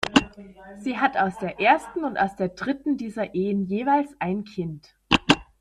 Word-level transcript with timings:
Sie 0.79 0.97
hat 0.97 1.15
aus 1.15 1.37
der 1.37 1.59
ersten 1.59 2.03
und 2.03 2.17
aus 2.17 2.35
der 2.35 2.49
dritten 2.49 2.97
dieser 2.97 3.35
Ehen 3.35 3.67
jeweils 3.67 4.09
ein 4.17 4.45
Kind. 4.45 4.95